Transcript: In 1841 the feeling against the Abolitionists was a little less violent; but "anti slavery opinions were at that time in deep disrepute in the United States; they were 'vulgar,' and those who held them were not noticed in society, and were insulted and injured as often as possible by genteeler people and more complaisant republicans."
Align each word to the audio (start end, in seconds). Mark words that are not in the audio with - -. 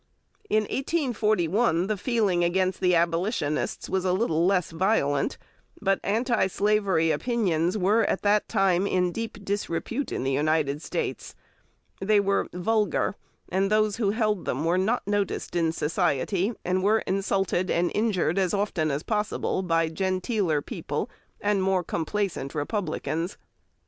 In 0.49 0.63
1841 0.63 1.85
the 1.85 1.95
feeling 1.95 2.43
against 2.43 2.79
the 2.79 2.95
Abolitionists 2.95 3.87
was 3.87 4.03
a 4.03 4.13
little 4.13 4.47
less 4.47 4.71
violent; 4.71 5.37
but 5.79 5.99
"anti 6.03 6.47
slavery 6.47 7.11
opinions 7.11 7.77
were 7.77 8.01
at 8.05 8.23
that 8.23 8.49
time 8.49 8.87
in 8.87 9.11
deep 9.11 9.45
disrepute 9.45 10.11
in 10.11 10.23
the 10.23 10.31
United 10.31 10.81
States; 10.81 11.35
they 11.99 12.19
were 12.19 12.49
'vulgar,' 12.51 13.13
and 13.49 13.69
those 13.69 13.97
who 13.97 14.09
held 14.09 14.45
them 14.45 14.65
were 14.65 14.79
not 14.79 15.05
noticed 15.07 15.55
in 15.55 15.71
society, 15.71 16.51
and 16.65 16.81
were 16.81 17.01
insulted 17.05 17.69
and 17.69 17.91
injured 17.93 18.39
as 18.39 18.55
often 18.55 18.89
as 18.89 19.03
possible 19.03 19.61
by 19.61 19.87
genteeler 19.87 20.63
people 20.63 21.11
and 21.41 21.61
more 21.61 21.83
complaisant 21.83 22.55
republicans." 22.55 23.37